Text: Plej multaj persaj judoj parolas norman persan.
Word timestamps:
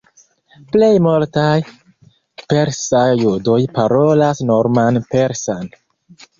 Plej 0.75 0.95
multaj 1.07 1.51
persaj 2.55 3.03
judoj 3.21 3.61
parolas 3.79 4.45
norman 4.51 5.01
persan. 5.15 5.75